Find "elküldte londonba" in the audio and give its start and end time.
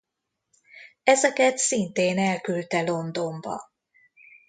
2.19-3.71